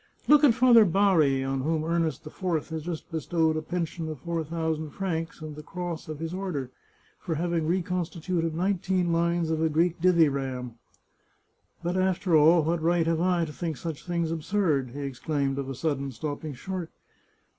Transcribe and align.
"Look 0.27 0.43
at 0.43 0.55
Father 0.55 0.83
Bari, 0.83 1.43
on 1.43 1.61
whom 1.61 1.83
Ernest 1.83 2.25
IV 2.25 2.69
has 2.69 2.81
just 2.81 3.11
bestowed 3.11 3.55
a 3.55 3.61
pen 3.61 3.85
sion 3.85 4.09
of 4.09 4.17
four 4.19 4.43
thousand 4.43 4.89
francs 4.89 5.41
and 5.41 5.55
the 5.55 5.61
cross 5.61 6.07
of 6.07 6.17
his 6.17 6.33
order, 6.33 6.71
for 7.19 7.35
having 7.35 7.67
reconstituted 7.67 8.55
nineteen 8.55 9.13
lines 9.13 9.51
of 9.51 9.61
a 9.61 9.69
Greek 9.69 10.01
dithyramb!" 10.01 10.71
But, 11.83 11.97
after 11.97 12.35
all, 12.35 12.63
what 12.63 12.81
right 12.81 13.05
have 13.05 13.21
I 13.21 13.45
to 13.45 13.53
think 13.53 13.77
such 13.77 14.03
things 14.03 14.31
absurd?" 14.31 14.89
he 14.95 15.01
exclaimed 15.01 15.59
of 15.59 15.69
a 15.69 15.75
sudden, 15.75 16.11
stopping 16.11 16.55
short. 16.55 16.89